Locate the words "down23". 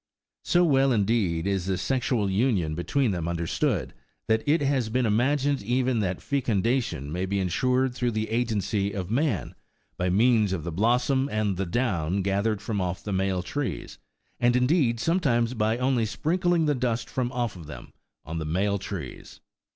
11.67-12.23